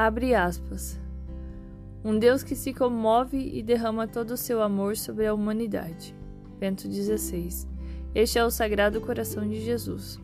[0.00, 0.96] Abre aspas.
[2.04, 6.14] Um Deus que se comove e derrama todo o seu amor sobre a humanidade.
[6.56, 7.66] Bento XVI.
[8.14, 10.20] Este é o Sagrado Coração de Jesus.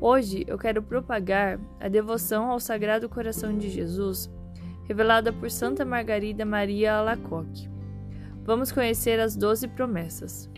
[0.00, 4.30] Hoje eu quero propagar a devoção ao Sagrado Coração de Jesus,
[4.84, 7.68] revelada por Santa Margarida Maria Alacoque.
[8.44, 10.48] Vamos conhecer as doze promessas.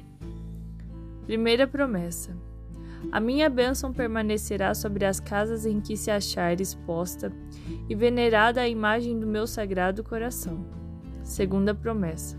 [1.24, 2.36] Primeira promessa:
[3.10, 7.32] A minha bênção permanecerá sobre as casas em que se achar exposta
[7.88, 10.64] e venerada a imagem do meu sagrado coração.
[11.22, 12.38] Segunda promessa: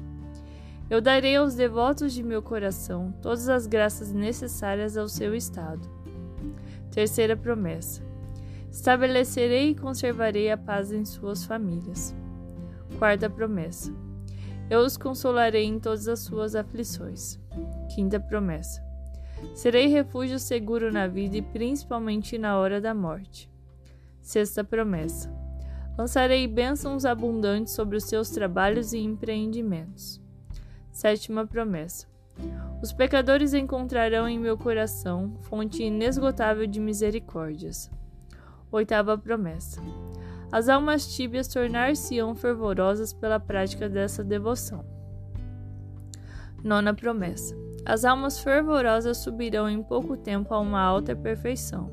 [0.90, 5.88] Eu darei aos devotos de meu coração todas as graças necessárias ao seu estado.
[6.92, 8.02] Terceira promessa:
[8.72, 12.16] Estabelecerei e conservarei a paz em suas famílias.
[12.98, 13.92] Quarta promessa:
[14.70, 17.40] eu os consolarei em todas as suas aflições.
[17.96, 18.80] Quinta promessa:
[19.54, 23.50] Serei refúgio seguro na vida e principalmente na hora da morte.
[24.22, 25.34] Sexta promessa:
[25.98, 30.22] Lançarei bênçãos abundantes sobre os seus trabalhos e empreendimentos.
[30.92, 32.08] Sétima promessa:
[32.82, 37.92] Os pecadores encontrarão em meu coração fonte inesgotável de misericórdias.
[38.72, 39.82] Oitava promessa:
[40.52, 44.86] as almas tíbias tornar-se-ão fervorosas pela prática dessa devoção.
[46.64, 47.56] Nona promessa:
[47.90, 51.90] As almas fervorosas subirão em pouco tempo a uma alta perfeição.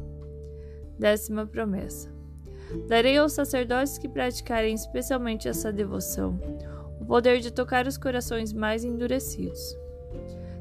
[0.98, 2.12] Décima promessa:
[2.86, 6.38] Darei aos sacerdotes que praticarem especialmente essa devoção
[7.00, 9.75] o poder de tocar os corações mais endurecidos.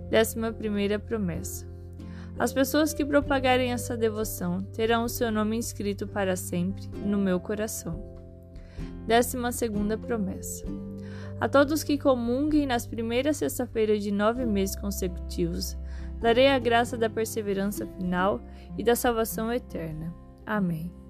[0.10, 1.68] Décima primeira promessa:
[2.40, 7.42] as pessoas que propagarem essa devoção terão o seu nome inscrito para sempre no meu
[7.42, 8.02] coração.
[9.06, 10.64] Décima segunda promessa.
[11.40, 15.78] A todos que comunguem nas primeiras sexta-feiras de nove meses consecutivos,
[16.20, 18.42] darei a graça da perseverança final
[18.78, 20.14] e da salvação eterna.
[20.46, 21.05] Amém.